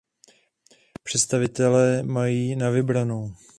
[1.03, 3.35] Představitelé mají na vybranou.